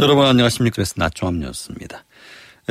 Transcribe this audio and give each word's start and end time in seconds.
여러분 0.00 0.24
안녕하십니까. 0.24 0.76
그래서 0.76 0.94
낮종합뉴스입니다. 0.96 2.06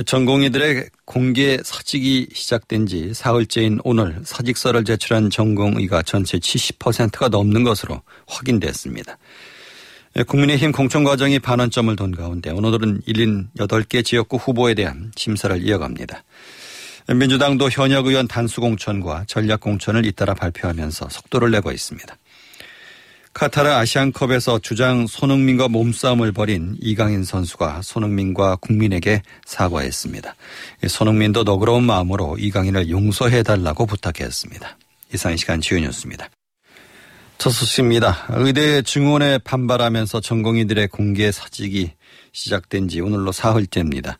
전공의들의 0.03 0.89
공개 1.05 1.59
사직이 1.63 2.27
시작된 2.33 2.87
지 2.87 3.13
사흘째인 3.13 3.81
오늘 3.83 4.19
사직서를 4.23 4.83
제출한 4.83 5.29
전공의가 5.29 6.01
전체 6.01 6.39
70%가 6.39 7.27
넘는 7.27 7.63
것으로 7.63 8.01
확인됐습니다. 8.25 9.19
국민의힘 10.25 10.71
공천 10.71 11.03
과정이 11.03 11.37
반환점을 11.37 11.95
돈 11.97 12.15
가운데 12.15 12.49
오늘은 12.49 13.01
78개 13.01 14.03
지역구 14.03 14.37
후보에 14.37 14.73
대한 14.73 15.11
심사를 15.15 15.55
이어갑니다. 15.61 16.23
민주당도 17.13 17.69
현역 17.69 18.07
의원 18.07 18.27
단수 18.27 18.59
공천과 18.59 19.25
전략 19.27 19.59
공천을 19.59 20.03
잇따라 20.07 20.33
발표하면서 20.33 21.09
속도를 21.09 21.51
내고 21.51 21.71
있습니다. 21.71 22.17
카타르 23.39 23.69
아시안컵에서 23.69 24.59
주장 24.59 25.07
손흥민과 25.07 25.69
몸싸움을 25.69 26.33
벌인 26.33 26.75
이강인 26.81 27.23
선수가 27.23 27.83
손흥민과 27.83 28.57
국민에게 28.57 29.21
사과했습니다. 29.45 30.35
손흥민도 30.85 31.45
너그러운 31.45 31.85
마음으로 31.85 32.35
이강인을 32.37 32.89
용서해달라고 32.89 33.85
부탁했습니다. 33.85 34.77
이상 35.13 35.31
이 35.31 35.37
시간 35.37 35.61
지윤이었습니다. 35.61 36.29
첫 37.37 37.51
소식입니다. 37.51 38.25
의대 38.31 38.81
증원에 38.81 39.37
반발하면서 39.37 40.19
전공의들의 40.19 40.89
공개 40.89 41.31
사직이 41.31 41.93
시작된 42.33 42.89
지 42.89 42.99
오늘로 42.99 43.31
사흘째입니다. 43.31 44.19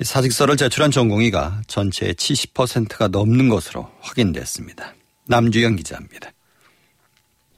사직서를 0.00 0.56
제출한 0.56 0.90
전공의가 0.90 1.62
전체의 1.68 2.14
70%가 2.14 3.06
넘는 3.06 3.48
것으로 3.48 3.88
확인됐습니다. 4.00 4.94
남주영 5.28 5.76
기자입니다. 5.76 6.32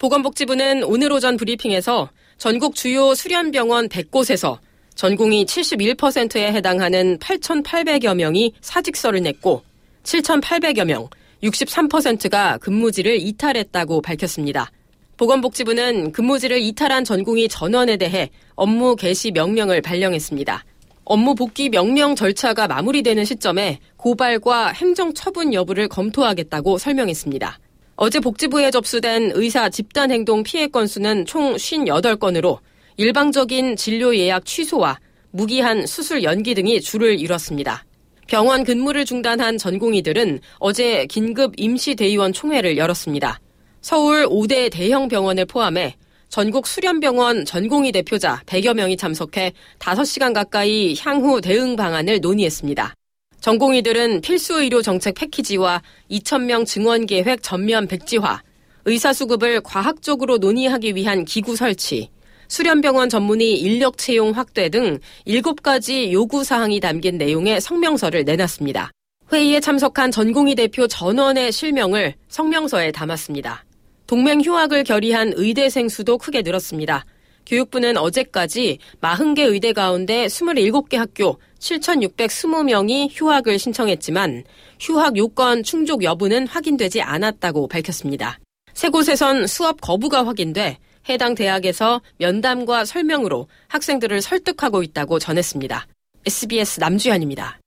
보건복지부는 0.05 0.83
오늘 0.85 1.11
오전 1.13 1.39
브리핑에서 1.39 2.11
전국 2.37 2.75
주요 2.75 3.15
수련병원 3.15 3.89
100곳에서 3.89 4.59
전공이 4.95 5.47
71%에 5.47 6.53
해당하는 6.53 7.19
8,800여 7.19 8.15
명이 8.15 8.53
사직서를 8.61 9.23
냈고 9.23 9.63
7,800여 10.03 10.85
명, 10.85 11.09
63%가 11.43 12.59
근무지를 12.59 13.19
이탈했다고 13.19 14.03
밝혔습니다. 14.03 14.71
보건복지부는 15.17 16.13
근무지를 16.13 16.61
이탈한 16.61 17.05
전공이 17.05 17.49
전원에 17.49 17.97
대해 17.97 18.29
업무 18.57 18.97
개시 18.97 19.31
명령을 19.31 19.81
발령했습니다. 19.81 20.67
업무 21.07 21.35
복귀 21.35 21.71
명령 21.71 22.15
절차가 22.15 22.69
마무리되는 22.69 23.25
시점에 23.25 23.79
고발과 23.97 24.69
행정 24.69 25.15
처분 25.15 25.55
여부를 25.55 25.89
검토하겠다고 25.89 26.77
설명했습니다. 26.77 27.59
어제 27.97 28.19
복지부에 28.19 28.73
접수된 28.73 29.31
의사 29.35 29.69
집단 29.69 30.11
행동 30.11 30.43
피해 30.43 30.67
건수는 30.67 31.27
총 31.27 31.55
58건으로 31.55 32.59
일방적인 32.97 33.77
진료 33.77 34.17
예약 34.17 34.45
취소와 34.45 34.99
무기한 35.31 35.87
수술 35.87 36.25
연기 36.25 36.55
등이 36.55 36.81
줄을 36.81 37.21
이뤘습니다. 37.21 37.85
병원 38.27 38.65
근무를 38.65 39.05
중단한 39.05 39.59
전공의들은 39.59 40.41
어제 40.59 41.07
긴급 41.07 41.53
임시대의원 41.57 42.33
총회를 42.33 42.77
열었습니다. 42.79 43.39
서울 43.81 44.27
5대 44.27 44.73
대형 44.73 45.07
병원을 45.07 45.45
포함해 45.45 45.95
전국 46.29 46.67
수련병원 46.67 47.45
전공의 47.45 47.93
대표자 47.93 48.43
100여 48.47 48.75
명이 48.75 48.97
참석해 48.97 49.53
5시간 49.79 50.35
가까이 50.35 50.97
향후 50.99 51.41
대응 51.41 51.77
방안을 51.77 52.21
논의했습니다. 52.21 52.95
전공의들은 53.45 54.23
필수 54.23 54.59
의료 54.59 54.81
정책 54.81 55.17
패키지와 55.17 55.83
2,000명 56.11 56.65
증원 56.65 57.05
계획 57.05 57.43
전면 57.43 57.87
백지화, 57.87 58.41
의사 58.87 59.13
수급을 59.13 59.61
과학적으로 59.61 60.39
논의하기 60.39 60.95
위한 60.95 61.27
기구 61.27 61.55
설치, 61.55 62.09
수련병원 62.49 63.11
전문의 63.11 63.53
인력 63.61 63.99
채용 63.99 64.31
확대 64.31 64.71
등 64.71 64.99
7가지 65.27 66.11
요구 66.11 66.43
사항이 66.43 66.81
담긴 66.81 67.19
내용의 67.19 67.61
성명서를 67.61 68.25
내놨습니다. 68.25 68.91
회의에 69.31 69.61
참석한 69.61 70.11
전공의 70.11 70.55
대표 70.55 70.87
전원의 70.89 71.53
실명을 71.53 72.15
성명서에 72.29 72.93
담았습니다. 72.93 73.67
동맹 74.07 74.41
휴학을 74.41 74.85
결의한 74.85 75.35
의대생 75.37 75.91
수도 75.91 76.17
크게 76.17 76.41
늘었습니다. 76.41 77.05
교육부는 77.45 77.99
어제까지 77.99 78.79
40개 79.03 79.41
의대 79.41 79.75
가운데 79.75 80.29
27개 80.29 80.97
학교 80.97 81.39
7,620명이 81.65 83.09
휴학을 83.11 83.59
신청했지만 83.59 84.45
휴학 84.79 85.17
요건 85.17 85.63
충족 85.63 86.05
여부는 86.05 86.47
확인되지 86.47 87.01
않았다고 87.01 87.69
밝혔습니다. 87.69 88.39
세 88.75 88.91
곳에선 88.91 89.47
수업 89.47 89.81
거부가 89.81 90.27
확인돼 90.27 90.79
해당 91.09 91.35
대학에서 91.35 92.03
면담과 92.19 92.85
설명으로 92.85 93.49
학생들을 93.69 94.21
설득하고 94.21 94.83
있다고 94.83 95.19
전했습니다. 95.19 95.87
SBS 96.27 96.81
남주현입니다. 96.81 97.59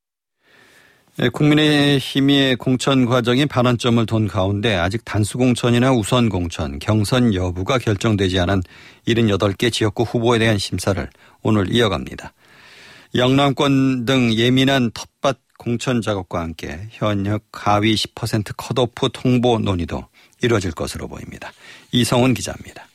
네, 1.19 1.29
국민의힘의 1.29 2.57
공천 2.57 3.07
과정이 3.07 3.47
반환점을 3.47 4.05
돈 4.05 4.27
가운데 4.27 4.75
아직 4.75 5.03
단수 5.03 5.39
공천이나 5.39 5.91
우선 5.91 6.29
공천, 6.29 6.77
경선 6.77 7.33
여부가 7.33 7.79
결정되지 7.79 8.39
않은 8.41 8.61
78개 9.07 9.71
지역구 9.71 10.03
후보에 10.03 10.37
대한 10.37 10.59
심사를 10.59 11.09
오늘 11.41 11.73
이어갑니다. 11.73 12.33
영남권 13.17 14.05
등 14.05 14.31
예민한 14.31 14.91
텃밭 14.91 15.39
공천 15.57 16.03
작업과 16.03 16.39
함께 16.39 16.87
현역 16.91 17.45
하위 17.51 17.95
10% 17.95 18.53
컷오프 18.55 19.09
통보 19.11 19.57
논의도 19.57 20.05
이루어질 20.43 20.71
것으로 20.71 21.07
보입니다. 21.07 21.51
이성훈 21.91 22.35
기자입니다. 22.35 22.87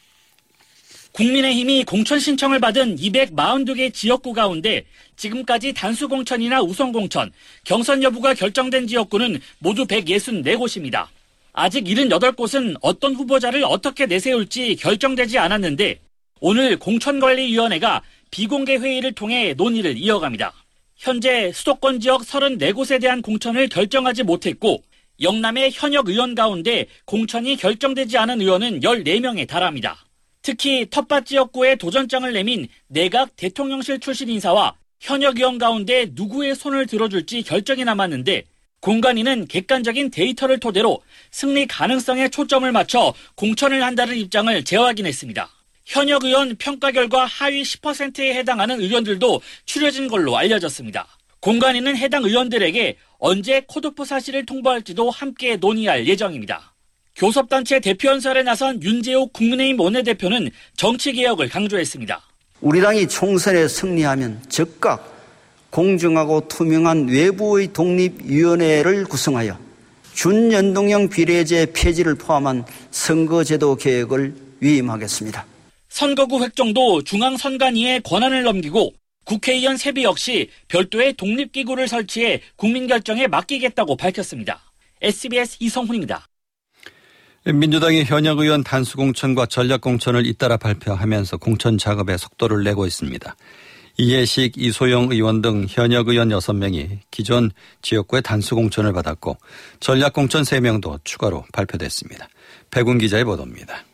국민의힘이 1.10 1.82
공천 1.82 2.20
신청을 2.20 2.60
받은 2.60 2.98
242개 2.98 3.92
지역구 3.92 4.32
가운데 4.32 4.84
지금까지 5.16 5.72
단수 5.72 6.06
공천이나 6.06 6.62
우선 6.62 6.92
공천, 6.92 7.32
경선 7.64 8.04
여부가 8.04 8.32
결정된 8.32 8.86
지역구는 8.86 9.40
모두 9.58 9.86
164곳입니다. 9.86 11.08
아직 11.52 11.82
78곳은 11.82 12.76
어떤 12.80 13.16
후보자를 13.16 13.64
어떻게 13.64 14.06
내세울지 14.06 14.76
결정되지 14.76 15.38
않았는데 15.38 15.98
오늘 16.38 16.78
공천관리위원회가 16.78 18.02
비공개 18.32 18.78
회의를 18.78 19.12
통해 19.12 19.52
논의를 19.52 19.98
이어갑니다. 19.98 20.54
현재 20.96 21.52
수도권 21.52 22.00
지역 22.00 22.22
34곳에 22.22 22.98
대한 23.00 23.20
공천을 23.20 23.68
결정하지 23.68 24.22
못했고 24.22 24.82
영남의 25.20 25.70
현역 25.72 26.08
의원 26.08 26.34
가운데 26.34 26.86
공천이 27.04 27.56
결정되지 27.56 28.16
않은 28.16 28.40
의원은 28.40 28.80
14명에 28.80 29.46
달합니다. 29.46 30.06
특히 30.40 30.86
텃밭 30.88 31.26
지역구에 31.26 31.76
도전장을 31.76 32.32
내민 32.32 32.66
내각 32.88 33.36
대통령실 33.36 34.00
출신 34.00 34.30
인사와 34.30 34.76
현역 34.98 35.36
의원 35.36 35.58
가운데 35.58 36.08
누구의 36.12 36.54
손을 36.54 36.86
들어줄지 36.86 37.42
결정이 37.42 37.84
남았는데 37.84 38.44
공관위는 38.80 39.46
객관적인 39.46 40.10
데이터를 40.10 40.58
토대로 40.58 41.02
승리 41.30 41.66
가능성에 41.66 42.28
초점을 42.30 42.70
맞춰 42.72 43.12
공천을 43.36 43.84
한다는 43.84 44.16
입장을 44.16 44.64
재확인했습니다. 44.64 45.50
현역 45.84 46.24
의원 46.24 46.56
평가 46.56 46.92
결과 46.92 47.24
하위 47.26 47.62
10%에 47.62 48.34
해당하는 48.34 48.80
의원들도 48.80 49.40
추려진 49.64 50.08
걸로 50.08 50.36
알려졌습니다. 50.36 51.06
공관위는 51.40 51.96
해당 51.96 52.24
의원들에게 52.24 52.96
언제 53.18 53.62
코드프 53.66 54.04
사실을 54.04 54.46
통보할지도 54.46 55.10
함께 55.10 55.56
논의할 55.56 56.06
예정입니다. 56.06 56.72
교섭단체 57.16 57.80
대표연설에 57.80 58.42
나선 58.42 58.82
윤재욱 58.82 59.32
국민의힘 59.32 59.78
원내대표는 59.80 60.50
정치개혁을 60.76 61.48
강조했습니다. 61.48 62.22
우리 62.60 62.80
당이 62.80 63.08
총선에 63.08 63.66
승리하면 63.68 64.42
즉각 64.48 65.12
공정하고 65.70 66.48
투명한 66.48 67.08
외부의 67.08 67.72
독립위원회를 67.72 69.04
구성하여 69.04 69.58
준연동형 70.14 71.08
비례제 71.08 71.72
폐지를 71.74 72.14
포함한 72.14 72.64
선거제도 72.90 73.76
개혁을 73.76 74.34
위임하겠습니다. 74.60 75.51
선거구 75.92 76.42
획정도 76.42 77.02
중앙선관위에 77.02 78.00
권한을 78.00 78.44
넘기고 78.44 78.94
국회의원 79.24 79.76
세비 79.76 80.04
역시 80.04 80.48
별도의 80.68 81.12
독립기구를 81.12 81.86
설치해 81.86 82.40
국민결정에 82.56 83.26
맡기겠다고 83.26 83.96
밝혔습니다. 83.98 84.62
SBS 85.02 85.58
이성훈입니다. 85.60 86.26
민주당이 87.44 88.04
현역 88.04 88.38
의원 88.38 88.64
단수 88.64 88.96
공천과 88.96 89.44
전략 89.46 89.82
공천을 89.82 90.24
잇따라 90.24 90.56
발표하면서 90.56 91.36
공천 91.36 91.76
작업에 91.76 92.16
속도를 92.16 92.64
내고 92.64 92.86
있습니다. 92.86 93.36
이해식, 93.98 94.56
이소영 94.56 95.12
의원 95.12 95.42
등 95.42 95.66
현역 95.68 96.08
의원 96.08 96.30
6명이 96.30 97.00
기존 97.10 97.50
지역구에 97.82 98.22
단수 98.22 98.54
공천을 98.54 98.94
받았고 98.94 99.36
전략 99.78 100.14
공천 100.14 100.42
3명도 100.42 101.00
추가로 101.04 101.44
발표됐습니다. 101.52 102.28
백운 102.70 102.96
기자의 102.96 103.24
보도입니다. 103.24 103.84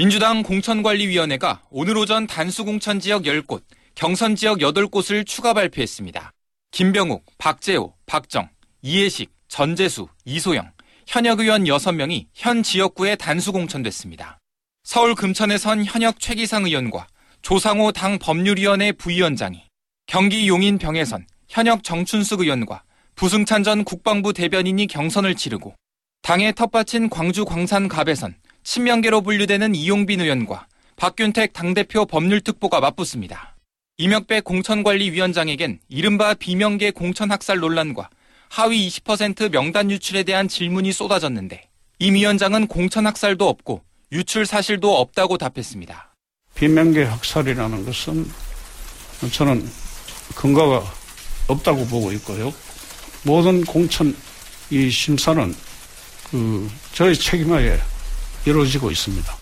민주당 0.00 0.42
공천관리위원회가 0.42 1.60
오늘 1.68 1.98
오전 1.98 2.26
단수 2.26 2.64
공천 2.64 3.00
지역 3.00 3.24
10곳, 3.24 3.62
경선 3.94 4.34
지역 4.34 4.56
8곳을 4.60 5.26
추가 5.26 5.52
발표했습니다. 5.52 6.32
김병욱, 6.70 7.22
박재호, 7.36 7.92
박정, 8.06 8.48
이해식, 8.80 9.30
전재수, 9.48 10.08
이소영, 10.24 10.70
현역 11.06 11.40
의원 11.40 11.64
6명이 11.64 12.28
현 12.32 12.62
지역구에 12.62 13.16
단수 13.16 13.52
공천됐습니다. 13.52 14.38
서울 14.84 15.14
금천에선 15.14 15.84
현역 15.84 16.18
최기상 16.18 16.64
의원과 16.64 17.06
조상호 17.42 17.92
당 17.92 18.18
법률위원회 18.18 18.92
부위원장이 18.92 19.64
경기 20.06 20.48
용인 20.48 20.78
병해선 20.78 21.26
현역 21.46 21.84
정춘숙 21.84 22.40
의원과 22.40 22.84
부승찬 23.16 23.64
전 23.64 23.84
국방부 23.84 24.32
대변인이 24.32 24.86
경선을 24.86 25.34
치르고 25.34 25.74
당의 26.22 26.54
텃밭인 26.54 27.10
광주 27.10 27.44
광산 27.44 27.86
갑에선 27.86 28.34
친명계로 28.62 29.22
분류되는 29.22 29.74
이용빈 29.74 30.20
의원과 30.20 30.66
박균택 30.96 31.52
당대표 31.52 32.04
법률특보가 32.06 32.80
맞붙습니다. 32.80 33.56
이명백 33.96 34.44
공천관리위원장에겐 34.44 35.80
이른바 35.88 36.34
비명계 36.34 36.92
공천학살 36.92 37.58
논란과 37.58 38.08
하위 38.48 38.88
20% 38.88 39.50
명단 39.50 39.90
유출에 39.90 40.22
대한 40.22 40.48
질문이 40.48 40.92
쏟아졌는데 40.92 41.68
임 42.00 42.14
위원장은 42.14 42.66
공천학살도 42.66 43.48
없고 43.48 43.82
유출 44.12 44.46
사실도 44.46 44.98
없다고 44.98 45.38
답했습니다. 45.38 46.14
비명계 46.54 47.04
학살이라는 47.04 47.84
것은 47.84 48.26
저는 49.32 49.68
근거가 50.34 50.82
없다고 51.46 51.86
보고 51.86 52.12
있고요. 52.12 52.52
모든 53.22 53.64
공천 53.64 54.16
이 54.70 54.90
심사는 54.90 55.54
그 56.30 56.70
저희 56.92 57.14
책임하에 57.14 57.78
이루어지고 58.46 58.90
있습니다. 58.90 59.36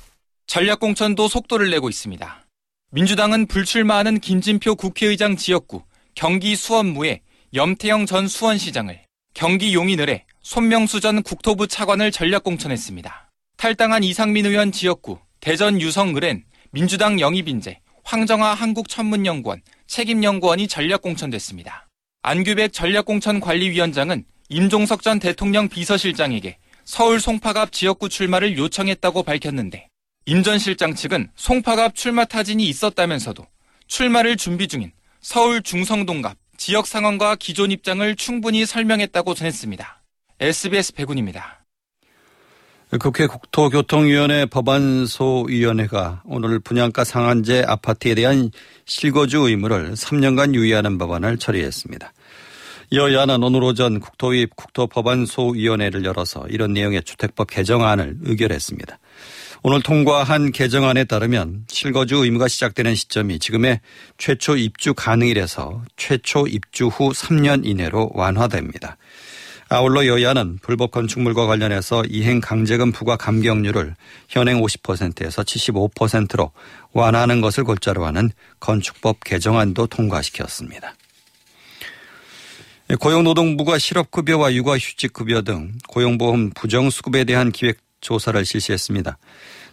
전략공천도 0.46 1.28
속도를 1.28 1.70
내고 1.70 1.88
있습니다. 1.88 2.46
민주당은 2.90 3.46
불출마하는 3.46 4.18
김진표 4.18 4.74
국회의장 4.74 5.36
지역구 5.36 5.82
경기 6.14 6.56
수원무에 6.56 7.20
염태영 7.54 8.06
전 8.06 8.26
수원시장을 8.26 9.00
경기 9.34 9.72
용인을에 9.74 10.24
손명수 10.42 11.00
전 11.00 11.22
국토부 11.22 11.68
차관을 11.68 12.10
전략공천했습니다. 12.10 13.30
탈당한 13.56 14.02
이상민 14.02 14.46
의원 14.46 14.72
지역구 14.72 15.18
대전 15.40 15.80
유성을엔 15.80 16.44
민주당 16.70 17.20
영입인재 17.20 17.80
황정아 18.02 18.54
한국천문연구원 18.54 19.62
책임연구원이 19.86 20.66
전략공천됐습니다. 20.66 21.86
안규백 22.22 22.72
전략공천관리위원장은 22.72 24.24
임종석 24.48 25.02
전 25.02 25.20
대통령 25.20 25.68
비서실장에게 25.68 26.58
서울 26.88 27.20
송파갑 27.20 27.70
지역구 27.70 28.08
출마를 28.08 28.56
요청했다고 28.56 29.22
밝혔는데 29.22 29.88
임 30.24 30.42
전 30.42 30.58
실장 30.58 30.94
측은 30.94 31.28
송파갑 31.36 31.94
출마 31.94 32.24
타진이 32.24 32.66
있었다면서도 32.66 33.44
출마를 33.88 34.38
준비 34.38 34.66
중인 34.68 34.92
서울 35.20 35.62
중성동갑 35.62 36.38
지역 36.56 36.86
상황과 36.86 37.36
기존 37.36 37.70
입장을 37.72 38.16
충분히 38.16 38.64
설명했다고 38.64 39.34
전했습니다. 39.34 40.02
SBS 40.40 40.94
백운입니다. 40.94 41.66
국회 42.98 43.26
국토교통위원회 43.26 44.46
법안소위원회가 44.46 46.22
오늘 46.24 46.58
분양가 46.58 47.04
상한제 47.04 47.64
아파트에 47.68 48.14
대한 48.14 48.50
실거주 48.86 49.46
의무를 49.46 49.92
3년간 49.92 50.54
유예하는 50.54 50.96
법안을 50.96 51.36
처리했습니다. 51.36 52.14
여야는 52.90 53.42
오늘 53.42 53.62
오전 53.62 54.00
국토위 54.00 54.46
국토법안소위원회를 54.46 56.06
열어서 56.06 56.46
이런 56.48 56.72
내용의 56.72 57.02
주택법 57.02 57.50
개정안을 57.50 58.16
의결했습니다. 58.22 58.98
오늘 59.62 59.82
통과한 59.82 60.52
개정안에 60.52 61.04
따르면 61.04 61.64
실거주 61.68 62.24
의무가 62.24 62.48
시작되는 62.48 62.94
시점이 62.94 63.40
지금의 63.40 63.80
최초 64.16 64.56
입주 64.56 64.94
가능일에서 64.94 65.82
최초 65.98 66.46
입주 66.46 66.86
후 66.86 67.10
3년 67.10 67.66
이내로 67.66 68.12
완화됩니다. 68.14 68.96
아울러 69.68 70.06
여야는 70.06 70.60
불법 70.62 70.90
건축물과 70.92 71.46
관련해서 71.46 72.04
이행 72.08 72.40
강제금 72.40 72.92
부과 72.92 73.16
감경률을 73.16 73.96
현행 74.28 74.62
50%에서 74.62 75.42
75%로 75.42 76.52
완화하는 76.94 77.42
것을 77.42 77.64
골자로 77.64 78.06
하는 78.06 78.30
건축법 78.60 79.24
개정안도 79.24 79.88
통과시켰습니다. 79.88 80.94
고용노동부가 82.96 83.78
실업급여와 83.78 84.54
육아휴직급여 84.54 85.42
등 85.42 85.72
고용보험 85.88 86.50
부정수급에 86.50 87.24
대한 87.24 87.52
기획 87.52 87.78
조사를 88.00 88.42
실시했습니다. 88.44 89.18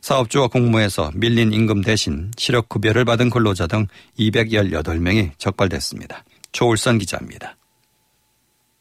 사업주와 0.02 0.48
공모에서 0.48 1.12
밀린 1.16 1.54
임금 1.54 1.82
대신 1.82 2.32
실업급여를 2.38 3.06
받은 3.06 3.30
근로자 3.30 3.68
등 3.68 3.88
218명이 4.20 5.32
적발됐습니다. 5.38 6.26
조울선 6.52 6.98
기자입니다. 6.98 7.58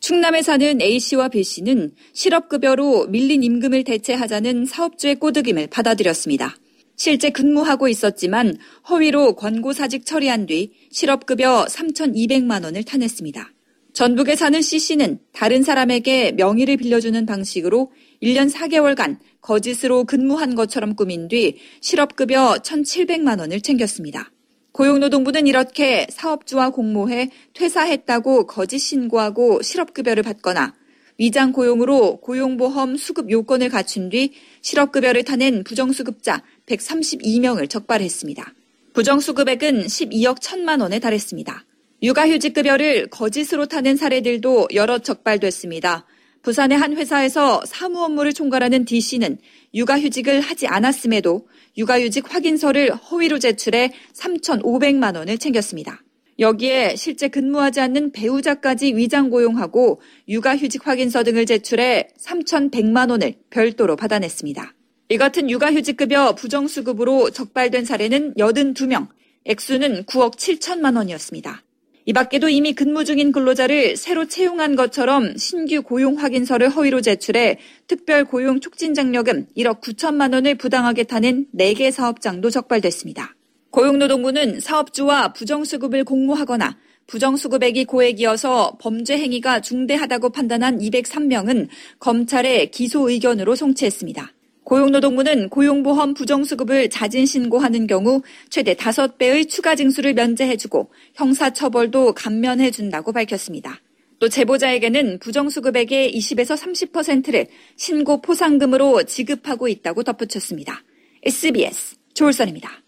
충남에 0.00 0.42
사는 0.42 0.82
A씨와 0.82 1.28
B씨는 1.28 1.92
실업급여로 2.12 3.06
밀린 3.06 3.42
임금을 3.42 3.84
대체하자는 3.84 4.66
사업주의 4.66 5.14
꼬드김을 5.14 5.68
받아들였습니다. 5.68 6.56
실제 6.96 7.30
근무하고 7.30 7.88
있었지만 7.88 8.56
허위로 8.88 9.36
권고사직 9.36 10.04
처리한 10.04 10.46
뒤 10.46 10.72
실업급여 10.90 11.66
3,200만 11.68 12.64
원을 12.64 12.84
타냈습니다. 12.84 13.53
전북에 13.94 14.34
사는 14.34 14.60
C씨는 14.60 15.20
다른 15.30 15.62
사람에게 15.62 16.32
명의를 16.32 16.76
빌려주는 16.78 17.26
방식으로 17.26 17.92
1년 18.20 18.52
4개월간 18.52 19.18
거짓으로 19.40 20.02
근무한 20.02 20.56
것처럼 20.56 20.96
꾸민 20.96 21.28
뒤 21.28 21.58
실업급여 21.80 22.56
1,700만 22.64 23.38
원을 23.38 23.60
챙겼습니다. 23.60 24.32
고용노동부는 24.72 25.46
이렇게 25.46 26.08
사업주와 26.10 26.70
공모해 26.70 27.30
퇴사했다고 27.54 28.48
거짓 28.48 28.80
신고하고 28.80 29.62
실업급여를 29.62 30.24
받거나 30.24 30.74
위장 31.16 31.52
고용으로 31.52 32.16
고용보험 32.16 32.96
수급 32.96 33.30
요건을 33.30 33.68
갖춘 33.68 34.08
뒤 34.08 34.32
실업급여를 34.62 35.22
타낸 35.22 35.62
부정수급자 35.62 36.42
132명을 36.66 37.70
적발했습니다. 37.70 38.54
부정수급액은 38.92 39.82
12억 39.82 40.40
1천만 40.40 40.80
원에 40.80 40.98
달했습니다. 40.98 41.64
육아휴직급여를 42.04 43.06
거짓으로 43.06 43.64
타는 43.64 43.96
사례들도 43.96 44.68
여러 44.74 44.98
적발됐습니다. 44.98 46.04
부산의 46.42 46.76
한 46.76 46.98
회사에서 46.98 47.62
사무 47.64 48.04
업무를 48.04 48.34
총괄하는 48.34 48.84
D씨는 48.84 49.38
육아휴직을 49.72 50.42
하지 50.42 50.66
않았음에도 50.66 51.48
육아휴직 51.78 52.26
확인서를 52.28 52.94
허위로 52.94 53.38
제출해 53.38 53.94
3,500만 54.12 55.16
원을 55.16 55.38
챙겼습니다. 55.38 56.02
여기에 56.38 56.96
실제 56.96 57.28
근무하지 57.28 57.80
않는 57.80 58.12
배우자까지 58.12 58.94
위장 58.96 59.30
고용하고 59.30 60.02
육아휴직 60.28 60.86
확인서 60.86 61.24
등을 61.24 61.46
제출해 61.46 62.08
3,100만 62.20 63.08
원을 63.08 63.36
별도로 63.48 63.96
받아냈습니다. 63.96 64.74
이 65.08 65.16
같은 65.16 65.48
육아휴직급여 65.48 66.34
부정수급으로 66.34 67.30
적발된 67.30 67.86
사례는 67.86 68.34
82명, 68.34 69.08
액수는 69.46 70.04
9억 70.04 70.36
7천만 70.36 70.98
원이었습니다. 70.98 71.62
이 72.06 72.12
밖에도 72.12 72.50
이미 72.50 72.74
근무 72.74 73.04
중인 73.04 73.32
근로자를 73.32 73.96
새로 73.96 74.26
채용한 74.26 74.76
것처럼 74.76 75.38
신규 75.38 75.82
고용 75.82 76.18
확인서를 76.18 76.68
허위로 76.68 77.00
제출해 77.00 77.58
특별 77.86 78.26
고용 78.26 78.60
촉진 78.60 78.92
장려금 78.92 79.46
1억 79.56 79.80
9천만 79.80 80.34
원을 80.34 80.56
부당하게 80.56 81.04
타는 81.04 81.46
4개 81.56 81.90
사업장도 81.90 82.50
적발됐습니다. 82.50 83.34
고용노동부는 83.70 84.60
사업주와 84.60 85.32
부정수급을 85.32 86.04
공모하거나 86.04 86.76
부정수급액이 87.06 87.86
고액이어서 87.86 88.76
범죄 88.80 89.16
행위가 89.16 89.60
중대하다고 89.60 90.30
판단한 90.30 90.80
203명은 90.80 91.68
검찰에 92.00 92.66
기소 92.66 93.08
의견으로 93.08 93.54
송치했습니다. 93.54 94.33
고용노동부는 94.64 95.50
고용보험 95.50 96.14
부정수급을 96.14 96.90
자진 96.90 97.26
신고하는 97.26 97.86
경우 97.86 98.22
최대 98.48 98.74
5배의 98.74 99.48
추가 99.48 99.74
징수를 99.74 100.14
면제해주고 100.14 100.90
형사처벌도 101.14 102.14
감면해준다고 102.14 103.12
밝혔습니다. 103.12 103.80
또 104.18 104.28
제보자에게는 104.28 105.18
부정수급액의 105.18 106.14
20에서 106.14 106.56
30%를 106.56 107.46
신고 107.76 108.22
포상금으로 108.22 109.02
지급하고 109.02 109.68
있다고 109.68 110.02
덧붙였습니다. 110.02 110.82
SBS 111.24 111.96
조울선입니다. 112.14 112.84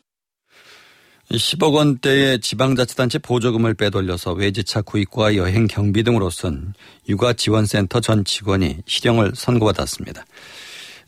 10억 1.30 1.75
원대의 1.75 2.40
지방자치단체 2.40 3.18
보조금을 3.18 3.75
빼돌려서 3.75 4.33
외제차 4.33 4.83
구입과 4.83 5.35
여행 5.35 5.66
경비 5.66 6.04
등으로 6.04 6.30
쓴 6.30 6.73
육아지원센터 7.09 8.00
전 8.00 8.25
직원이 8.25 8.76
실형을 8.87 9.33
선고받았습니다. 9.35 10.25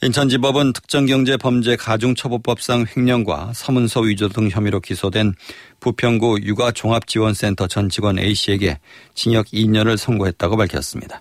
인천지법은 0.00 0.74
특정경제범죄 0.74 1.74
가중처벌법상 1.74 2.86
횡령과 2.96 3.50
사문서 3.52 4.02
위조 4.02 4.28
등 4.28 4.48
혐의로 4.48 4.78
기소된 4.78 5.34
부평구 5.80 6.38
육아종합지원센터 6.44 7.66
전 7.66 7.88
직원 7.88 8.16
A씨에게 8.16 8.78
징역 9.16 9.46
2년을 9.46 9.96
선고했다고 9.96 10.56
밝혔습니다. 10.56 11.20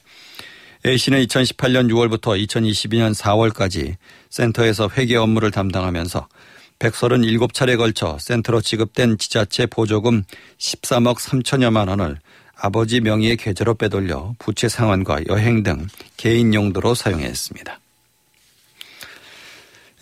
A씨는 0.86 1.26
2018년 1.26 1.90
6월부터 1.90 2.40
2022년 2.46 3.16
4월까지 3.16 3.96
센터에서 4.30 4.90
회계 4.96 5.16
업무를 5.16 5.50
담당하면서 5.50 6.28
137차례 6.78 7.78
걸쳐 7.78 8.20
센터로 8.20 8.62
지급된 8.62 9.18
지자체 9.18 9.66
보조금 9.66 10.22
13억 10.60 11.18
3천여만 11.18 11.90
원을 11.90 12.20
아버지 12.56 13.02
명의의 13.02 13.38
계좌로 13.38 13.74
빼돌려 13.74 14.36
부채 14.38 14.70
상환과 14.70 15.22
여행 15.30 15.64
등 15.64 15.88
개인 16.16 16.54
용도로 16.54 16.94
사용했습니다. 16.94 17.80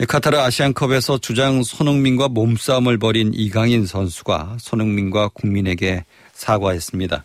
카타르 0.04 0.38
아시안컵에서 0.38 1.20
주장 1.20 1.64
손흥민과 1.64 2.28
몸싸움을 2.28 2.98
벌인 2.98 3.34
이강인 3.34 3.86
선수가 3.86 4.58
손흥민과 4.60 5.30
국민에게 5.30 6.04
사과했습니다. 6.34 7.24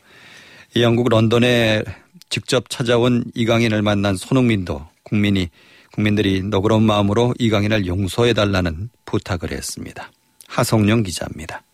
영국 0.76 1.08
런던에 1.08 1.82
직접 2.28 2.70
찾아온 2.70 3.24
이강인을 3.34 3.82
만난 3.82 4.14
손흥민도 4.14 4.86
국민이 5.02 5.48
국민들이 5.92 6.44
너그러운 6.44 6.84
마음으로 6.84 7.34
이강인을 7.40 7.88
용서해 7.88 8.34
달라는 8.34 8.88
부탁을 9.04 9.50
했습니다. 9.50 10.12
하성룡 10.46 11.02
기자입니다. 11.02 11.64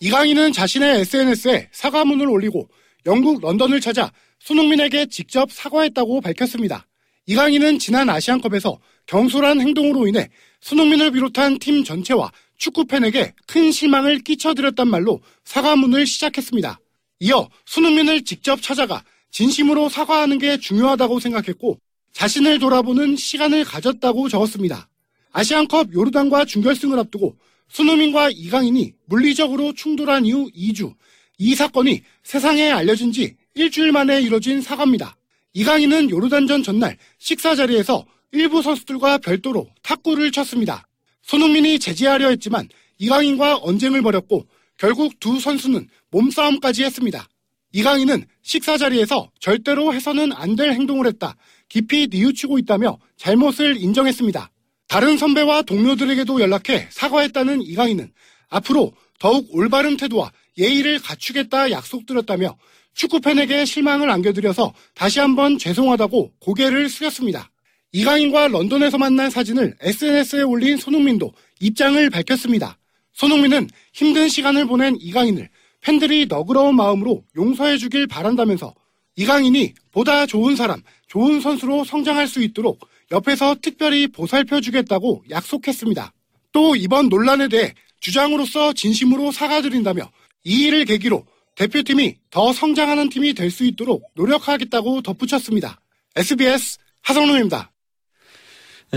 이강인은 0.00 0.52
자신의 0.52 1.00
SNS에 1.00 1.70
사과문을 1.72 2.28
올리고 2.28 2.68
영국 3.06 3.40
런던을 3.40 3.80
찾아 3.80 4.12
손흥민에게 4.40 5.06
직접 5.06 5.50
사과했다고 5.50 6.20
밝혔습니다. 6.20 6.86
이강인은 7.24 7.78
지난 7.78 8.10
아시안컵에서 8.10 8.78
경솔한 9.10 9.60
행동으로 9.60 10.06
인해 10.06 10.28
손흥민을 10.60 11.10
비롯한 11.10 11.58
팀 11.58 11.82
전체와 11.82 12.30
축구 12.56 12.84
팬에게 12.84 13.34
큰 13.48 13.72
실망을 13.72 14.20
끼쳐드렸단 14.20 14.86
말로 14.86 15.20
사과문을 15.44 16.06
시작했습니다. 16.06 16.78
이어 17.18 17.48
손흥민을 17.66 18.24
직접 18.24 18.62
찾아가 18.62 19.02
진심으로 19.32 19.88
사과하는 19.88 20.38
게 20.38 20.58
중요하다고 20.58 21.18
생각했고 21.18 21.80
자신을 22.12 22.60
돌아보는 22.60 23.16
시간을 23.16 23.64
가졌다고 23.64 24.28
적었습니다. 24.28 24.88
아시안컵 25.32 25.92
요르단과 25.92 26.44
준결승을 26.44 26.96
앞두고 27.00 27.36
손흥민과 27.68 28.30
이강인이 28.30 28.92
물리적으로 29.06 29.72
충돌한 29.72 30.24
이후 30.24 30.48
2주, 30.52 30.94
이 31.38 31.56
사건이 31.56 32.02
세상에 32.22 32.70
알려진 32.70 33.10
지 33.10 33.36
일주일 33.54 33.90
만에 33.90 34.20
이뤄진 34.20 34.60
사과입니다. 34.60 35.16
이강인은 35.54 36.10
요르단전 36.10 36.62
전날 36.62 36.96
식사 37.18 37.56
자리에서 37.56 38.06
일부 38.32 38.62
선수들과 38.62 39.18
별도로 39.18 39.68
탁구를 39.82 40.30
쳤습니다. 40.30 40.86
손흥민이 41.22 41.78
제지하려 41.78 42.28
했지만 42.30 42.68
이강인과 42.98 43.58
언쟁을 43.58 44.02
벌였고 44.02 44.46
결국 44.78 45.18
두 45.20 45.38
선수는 45.40 45.88
몸싸움까지 46.10 46.84
했습니다. 46.84 47.28
이강인은 47.72 48.24
식사 48.42 48.76
자리에서 48.76 49.30
절대로 49.40 49.92
해서는 49.94 50.32
안 50.32 50.56
될 50.56 50.72
행동을 50.72 51.06
했다. 51.06 51.36
깊이 51.68 52.08
뉘우치고 52.10 52.58
있다며 52.58 52.98
잘못을 53.16 53.76
인정했습니다. 53.76 54.50
다른 54.88 55.16
선배와 55.16 55.62
동료들에게도 55.62 56.40
연락해 56.40 56.88
사과했다는 56.90 57.62
이강인은 57.62 58.12
앞으로 58.48 58.92
더욱 59.20 59.46
올바른 59.52 59.96
태도와 59.96 60.32
예의를 60.58 60.98
갖추겠다 60.98 61.70
약속드렸다며 61.70 62.56
축구팬에게 62.94 63.64
실망을 63.64 64.10
안겨드려서 64.10 64.74
다시 64.94 65.20
한번 65.20 65.58
죄송하다고 65.58 66.32
고개를 66.40 66.88
숙였습니다. 66.88 67.50
이강인과 67.92 68.48
런던에서 68.48 68.98
만난 68.98 69.30
사진을 69.30 69.76
SNS에 69.80 70.42
올린 70.42 70.76
손흥민도 70.76 71.32
입장을 71.60 72.08
밝혔습니다. 72.10 72.78
손흥민은 73.12 73.68
힘든 73.92 74.28
시간을 74.28 74.66
보낸 74.66 74.96
이강인을 75.00 75.48
팬들이 75.80 76.26
너그러운 76.26 76.76
마음으로 76.76 77.24
용서해 77.36 77.78
주길 77.78 78.06
바란다면서 78.06 78.74
이강인이 79.16 79.74
보다 79.90 80.24
좋은 80.26 80.54
사람, 80.56 80.82
좋은 81.08 81.40
선수로 81.40 81.84
성장할 81.84 82.28
수 82.28 82.42
있도록 82.42 82.88
옆에서 83.10 83.56
특별히 83.60 84.06
보살펴 84.06 84.60
주겠다고 84.60 85.24
약속했습니다. 85.30 86.12
또 86.52 86.76
이번 86.76 87.08
논란에 87.08 87.48
대해 87.48 87.74
주장으로서 87.98 88.72
진심으로 88.72 89.32
사과드린다며 89.32 90.10
이 90.44 90.66
일을 90.66 90.84
계기로 90.84 91.24
대표팀이 91.56 92.14
더 92.30 92.52
성장하는 92.52 93.10
팀이 93.10 93.34
될 93.34 93.50
수 93.50 93.64
있도록 93.64 94.04
노력하겠다고 94.14 95.02
덧붙였습니다. 95.02 95.80
SBS 96.16 96.78
하성룡입니다. 97.02 97.72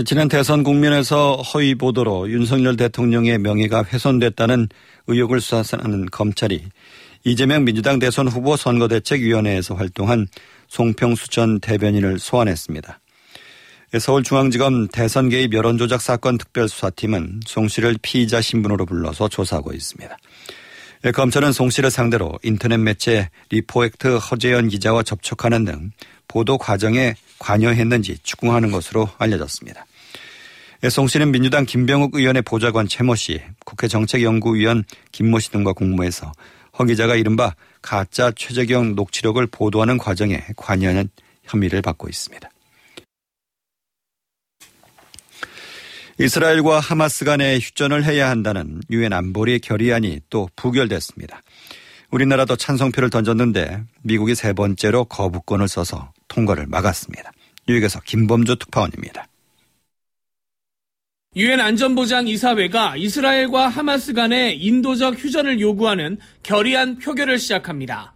지난 0.02 0.26
대선 0.26 0.64
국면에서 0.64 1.36
허위 1.36 1.76
보도로 1.76 2.28
윤석열 2.28 2.76
대통령의 2.76 3.38
명예가 3.38 3.84
훼손됐다는 3.84 4.68
의혹을 5.06 5.40
수사하는 5.40 6.06
검찰이 6.06 6.64
이재명 7.22 7.64
민주당 7.64 8.00
대선 8.00 8.26
후보 8.26 8.56
선거대책위원회에서 8.56 9.76
활동한 9.76 10.26
송평수 10.66 11.28
전 11.28 11.60
대변인을 11.60 12.18
소환했습니다. 12.18 12.98
서울중앙지검 13.96 14.88
대선 14.88 15.28
개입 15.28 15.54
여론조작 15.54 16.02
사건 16.02 16.38
특별수사팀은 16.38 17.42
송 17.46 17.68
씨를 17.68 17.96
피의자 18.02 18.40
신분으로 18.40 18.86
불러서 18.86 19.28
조사하고 19.28 19.72
있습니다. 19.72 20.16
검찰은 21.14 21.52
송 21.52 21.70
씨를 21.70 21.92
상대로 21.92 22.36
인터넷 22.42 22.78
매체 22.78 23.30
리포액트 23.50 24.16
허재현 24.16 24.68
기자와 24.68 25.04
접촉하는 25.04 25.64
등 25.64 25.92
보도 26.34 26.58
과정에 26.58 27.14
관여했는지 27.38 28.18
추궁하는 28.24 28.72
것으로 28.72 29.08
알려졌습니다. 29.18 29.86
송 30.90 31.06
씨는 31.06 31.30
민주당 31.30 31.64
김병욱 31.64 32.16
의원의 32.16 32.42
보좌관 32.42 32.88
최모 32.88 33.14
씨, 33.14 33.40
국회 33.64 33.86
정책연구위원 33.86 34.82
김모 35.12 35.38
씨 35.38 35.52
등과 35.52 35.74
공모해서 35.74 36.32
허 36.76 36.84
기자가 36.84 37.14
이른바 37.14 37.54
가짜 37.80 38.32
최재경 38.32 38.96
녹취록을 38.96 39.46
보도하는 39.46 39.96
과정에 39.96 40.42
관여하는 40.56 41.08
혐의를 41.44 41.82
받고 41.82 42.08
있습니다. 42.08 42.50
이스라엘과 46.18 46.80
하마스 46.80 47.24
간에 47.24 47.58
휴전을 47.60 48.04
해야 48.04 48.28
한다는 48.28 48.80
유엔 48.90 49.12
안보리 49.12 49.60
결의안이 49.60 50.22
또 50.30 50.48
부결됐습니다. 50.56 51.42
우리나라도 52.10 52.56
찬성표를 52.56 53.10
던졌는데 53.10 53.82
미국이 54.02 54.34
세 54.34 54.52
번째로 54.52 55.04
거부권을 55.04 55.68
써서 55.68 56.12
통과를 56.34 56.66
막았습니다. 56.66 57.32
뉴욕에서 57.68 58.00
김범주 58.00 58.56
특파원입니다. 58.56 59.26
유엔 61.36 61.60
안전보장 61.60 62.28
이사회가 62.28 62.96
이스라엘과 62.96 63.68
하마스 63.68 64.12
간의 64.12 64.56
인도적 64.58 65.16
휴전을 65.18 65.60
요구하는 65.60 66.18
결의안 66.42 66.98
표결을 66.98 67.38
시작합니다. 67.38 68.14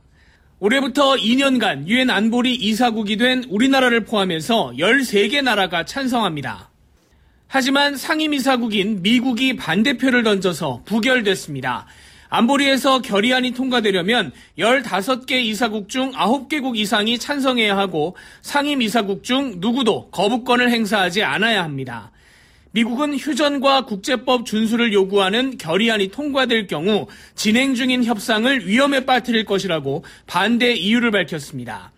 올해부터 0.60 1.14
2년간 1.14 1.86
유엔 1.86 2.10
안보리 2.10 2.54
이사국이 2.54 3.16
된 3.16 3.44
우리나라를 3.48 4.04
포함해서 4.04 4.72
13개 4.76 5.42
나라가 5.42 5.84
찬성합니다. 5.84 6.70
하지만 7.46 7.96
상임이사국인 7.96 9.02
미국이 9.02 9.56
반대표를 9.56 10.22
던져서 10.22 10.82
부결됐습니다. 10.84 11.86
안보리에서 12.28 13.00
결의안이 13.00 13.52
통과되려면 13.52 14.32
15개 14.58 15.32
이사국 15.32 15.88
중 15.88 16.12
9개국 16.12 16.76
이상이 16.76 17.18
찬성해야 17.18 17.76
하고 17.76 18.16
상임 18.42 18.82
이사국 18.82 19.24
중 19.24 19.56
누구도 19.58 20.10
거부권을 20.10 20.70
행사하지 20.70 21.22
않아야 21.22 21.62
합니다. 21.62 22.12
미국은 22.72 23.16
휴전과 23.16 23.86
국제법 23.86 24.44
준수를 24.44 24.92
요구하는 24.92 25.56
결의안이 25.56 26.08
통과될 26.08 26.66
경우 26.66 27.06
진행 27.34 27.74
중인 27.74 28.04
협상을 28.04 28.66
위험에 28.66 29.06
빠뜨릴 29.06 29.46
것이라고 29.46 30.04
반대 30.26 30.74
이유를 30.74 31.10
밝혔습니다. 31.10 31.92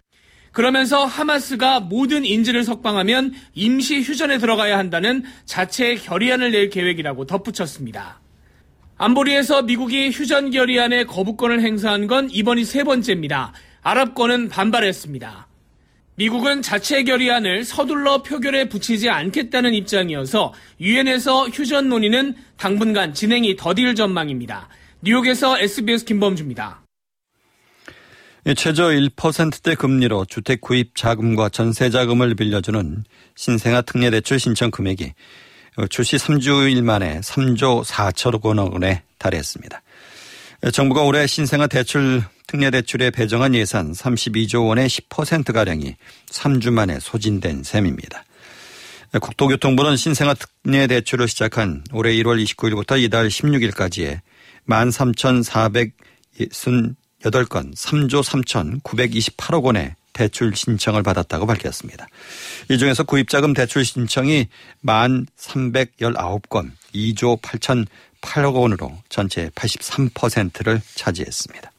그러면서 0.53 1.05
하마스가 1.05 1.81
모든 1.81 2.25
인질을 2.25 2.65
석방하면 2.65 3.35
임시 3.55 4.01
휴전에 4.01 4.39
들어가야 4.39 4.79
한다는 4.79 5.25
자체 5.45 5.95
결의안을 5.97 6.53
낼 6.53 6.71
계획이라고 6.71 7.27
덧붙였습니다. 7.27 8.21
안보리에서 9.03 9.63
미국이 9.63 10.11
휴전 10.11 10.51
결의안에 10.51 11.05
거부권을 11.05 11.63
행사한 11.63 12.07
건 12.07 12.29
이번이 12.31 12.67
세 12.67 12.85
번째입니다. 12.85 13.55
아랍권은 13.81 14.51
반발했습니다. 14.51 15.49
미국은 16.17 16.61
자체 16.61 17.03
결의안을 17.03 17.65
서둘러 17.65 18.23
표결에 18.23 18.69
붙이지 18.69 19.09
않겠다는 19.09 19.73
입장이어서 19.73 20.53
유엔에서 20.83 21.49
휴전 21.49 21.89
논의는 21.89 22.35
당분간 22.59 23.15
진행이 23.15 23.57
더딜 23.57 23.95
전망입니다. 23.95 24.69
뉴욕에서 25.01 25.59
SBS 25.59 26.05
김범주입니다. 26.05 26.83
최저 28.55 28.89
1%대 28.89 29.77
금리로 29.77 30.27
주택 30.27 30.61
구입 30.61 30.95
자금과 30.95 31.49
전세 31.49 31.89
자금을 31.89 32.35
빌려주는 32.35 33.05
신생아 33.35 33.81
특례 33.81 34.11
대출 34.11 34.39
신청 34.39 34.71
금액이 34.71 35.15
출시 35.89 36.17
3주일 36.17 36.83
만에 36.83 37.21
3조 37.21 37.85
4천억 37.85 38.45
원에 38.45 39.03
달했습니다. 39.19 39.83
정부가 40.73 41.03
올해 41.03 41.27
신생아 41.27 41.67
대출 41.69 42.23
특례 42.47 42.71
대출에 42.71 43.11
배정한 43.11 43.55
예산 43.55 43.93
32조 43.93 44.67
원의 44.67 44.89
10%가량이 44.89 45.97
3주 46.31 46.71
만에 46.71 46.99
소진된 47.01 47.63
셈입니다. 47.63 48.25
국토교통부는 49.21 49.97
신생아 49.97 50.35
특례 50.35 50.87
대출을 50.87 51.29
시작한 51.29 51.83
올해 51.93 52.13
1월 52.17 52.45
29일부터 52.45 53.01
이달 53.01 53.29
16일까지의 53.29 54.21
13,460 54.69 55.93
8건 57.23 57.75
3조 57.77 58.23
3,928억 58.83 59.63
원의 59.65 59.95
대출 60.13 60.55
신청을 60.55 61.03
받았다고 61.03 61.47
밝혔습니다. 61.47 62.07
이 62.69 62.79
중에서 62.79 63.05
구입자금 63.05 63.55
대출 63.55 63.85
신청이 63.85 64.49
1,319건 64.85 66.71
2조 66.95 67.41
8,008억 67.41 68.55
원으로 68.55 68.97
전체 69.09 69.49
83%를 69.51 70.81
차지했습니다. 70.95 71.71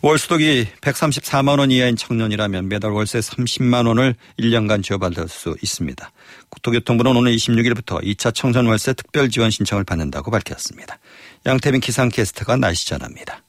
월수독이 0.00 0.68
134만 0.80 1.58
원 1.58 1.72
이하인 1.72 1.96
청년이라면 1.96 2.68
매달 2.68 2.92
월세 2.92 3.18
30만 3.18 3.88
원을 3.88 4.14
1년간 4.38 4.84
지원받을 4.84 5.26
수 5.28 5.56
있습니다. 5.60 6.12
국토교통부는 6.50 7.16
오늘 7.16 7.34
26일부터 7.34 8.00
2차 8.04 8.32
청년 8.32 8.66
월세 8.66 8.92
특별 8.92 9.28
지원 9.28 9.50
신청을 9.50 9.82
받는다고 9.82 10.30
밝혔습니다. 10.30 10.98
양태빈 11.46 11.80
기상캐스터가 11.80 12.56
날씨 12.56 12.86
전합니다. 12.86 13.42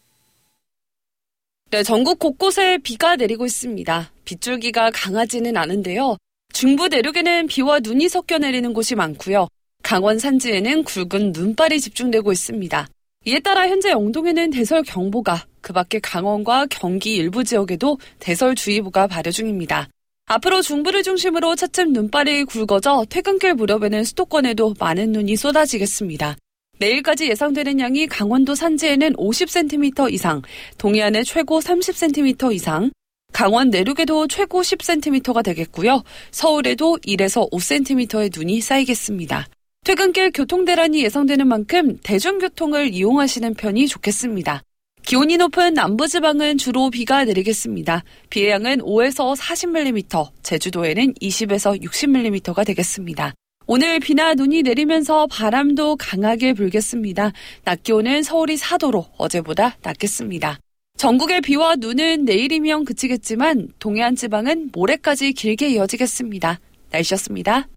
네, 1.72 1.84
전국 1.84 2.18
곳곳에 2.18 2.80
비가 2.80 3.16
내리고 3.16 3.46
있습니다. 3.46 4.12
빗줄기가 4.26 4.90
강하지는 4.90 5.56
않은데요. 5.56 6.18
중부 6.52 6.88
내륙에는 6.88 7.46
비와 7.46 7.80
눈이 7.80 8.10
섞여 8.10 8.40
내리는 8.40 8.74
곳이 8.74 8.96
많고요. 8.96 9.48
강원 9.84 10.18
산지에는 10.18 10.84
굵은 10.84 11.32
눈발이 11.32 11.80
집중되고 11.80 12.32
있습니다. 12.32 12.88
이에 13.26 13.40
따라 13.42 13.68
현재 13.68 13.92
영동에는 13.92 14.50
대설 14.50 14.82
경보가, 14.82 15.46
그 15.62 15.72
밖에 15.72 16.00
강원과 16.00 16.66
경기 16.72 17.16
일부 17.16 17.44
지역에도 17.44 18.00
대설 18.18 18.56
주의보가 18.56 19.06
발효 19.06 19.30
중입니다. 19.30 19.90
앞으로 20.26 20.64
중부를 20.64 21.04
중심으로 21.04 21.56
차츰 21.56 21.94
눈발이 21.94 22.46
굵어져 22.46 23.06
퇴근길 23.08 23.54
무렵에는 23.54 24.04
수도권에도 24.06 24.74
많은 24.80 25.12
눈이 25.12 25.36
쏟아지겠습니다. 25.36 26.36
내일까지 26.80 27.30
예상되는 27.30 27.80
양이 27.80 28.08
강원도 28.08 28.56
산지에는 28.56 29.14
50cm 29.14 30.14
이상, 30.14 30.42
동해안에 30.78 31.24
최고 31.24 31.60
30cm 31.60 32.54
이상, 32.54 32.92
강원 33.32 33.70
내륙에도 33.70 34.28
최고 34.28 34.62
10cm가 34.62 35.44
되겠고요. 35.44 36.04
서울에도 36.32 36.98
1에서 37.06 37.50
5cm의 37.52 38.38
눈이 38.38 38.62
쌓이겠습니다. 38.62 39.48
퇴근길 39.86 40.32
교통대란이 40.32 41.04
예상되는 41.04 41.48
만큼 41.48 41.98
대중교통을 42.04 42.94
이용하시는 42.94 43.54
편이 43.54 43.88
좋겠습니다. 43.88 44.62
기온이 45.04 45.38
높은 45.38 45.74
남부지방은 45.74 46.58
주로 46.58 46.90
비가 46.90 47.24
내리겠습니다. 47.26 48.04
비의 48.30 48.50
양은 48.52 48.80
5에서 48.80 49.36
40mm, 49.36 50.30
제주도에는 50.44 51.14
20에서 51.16 51.82
60mm가 51.82 52.66
되겠습니다. 52.66 53.34
오늘 53.72 54.00
비나 54.00 54.34
눈이 54.34 54.64
내리면서 54.64 55.28
바람도 55.28 55.98
강하게 55.98 56.54
불겠습니다. 56.54 57.32
낮 57.64 57.84
기온은 57.84 58.24
서울이 58.24 58.56
4도로 58.56 59.10
어제보다 59.20 59.78
낮겠습니다. 59.84 60.58
전국의 60.98 61.42
비와 61.42 61.76
눈은 61.76 62.26
내일이면 62.26 62.84
그치겠지만 62.84 63.68
동해안 63.78 64.16
지방은 64.16 64.72
모레까지 64.74 65.34
길게 65.34 65.70
이어지겠습니다. 65.70 66.60
날씨였습니다. 66.90 67.68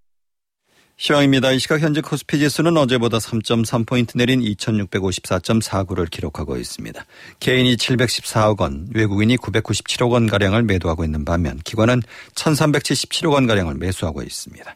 시황입니다. 0.97 1.53
이 1.53 1.59
시각 1.59 1.81
현재 1.81 2.01
코스피 2.01 2.39
지수는 2.39 2.79
어제보다 2.79 3.19
3.3포인트 3.19 4.17
내린 4.17 4.41
2654.49를 4.41 6.11
기록하고 6.11 6.57
있습니다. 6.57 7.05
개인이 7.39 7.77
714억 7.77 8.63
원, 8.63 8.89
외국인이 8.95 9.37
997억 9.37 10.11
원가량을 10.11 10.63
매도하고 10.63 11.05
있는 11.05 11.27
반면 11.27 11.59
기관은 11.65 12.01
1377억 12.35 13.33
원가량을 13.33 13.75
매수하고 13.75 14.23
있습니다. 14.23 14.75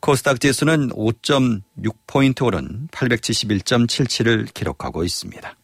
코스닥 0.00 0.40
지수는 0.40 0.90
5.6포인트 0.90 2.44
오른 2.44 2.88
871.77을 2.92 4.52
기록하고 4.54 5.04
있습니다. 5.04 5.56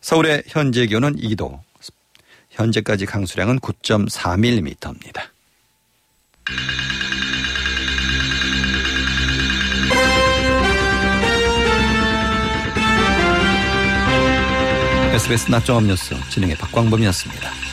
서울의 0.00 0.44
현재 0.46 0.86
기온은 0.86 1.16
2도, 1.16 1.60
현재까지 2.50 3.06
강수량은 3.06 3.60
9.4mm입니다. 3.60 5.20
SBS 15.14 15.50
낮종합 15.50 15.84
뉴스 15.84 16.14
진행의 16.30 16.56
박광범이었습니다. 16.56 17.65